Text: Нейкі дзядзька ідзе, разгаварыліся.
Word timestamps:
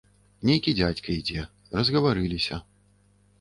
Нейкі 0.49 0.71
дзядзька 0.79 1.07
ідзе, 1.17 1.43
разгаварыліся. 1.81 2.59